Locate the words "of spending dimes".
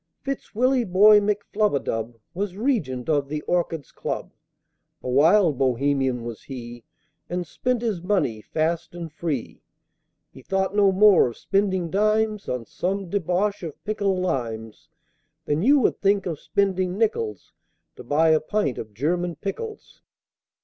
11.27-12.49